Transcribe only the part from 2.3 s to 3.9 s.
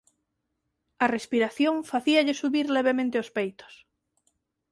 subir levemente os peitos.